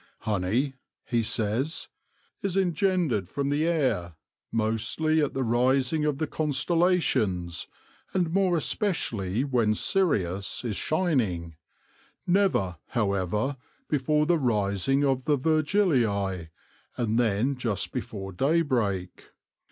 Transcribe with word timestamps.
"Honey," 0.21 0.77
he 1.05 1.21
says," 1.21 1.87
is 2.41 2.57
engendered 2.57 3.29
from 3.29 3.49
the 3.49 3.67
air, 3.67 4.15
mostly 4.51 5.21
at 5.21 5.35
the 5.35 5.43
rising 5.43 6.05
of 6.05 6.17
the 6.17 6.25
constellations, 6.25 7.67
and 8.11 8.33
more 8.33 8.57
especially 8.57 9.43
when 9.43 9.75
Sirius 9.75 10.65
is 10.65 10.75
shining; 10.75 11.55
never, 12.25 12.77
however, 12.87 13.57
before 13.87 14.25
the 14.25 14.39
rising 14.39 15.03
of 15.05 15.25
the 15.25 15.37
Vergiliae, 15.37 16.49
and 16.97 17.19
then 17.19 17.55
just 17.55 17.91
before 17.91 18.31
day 18.31 18.63
break. 18.63 19.25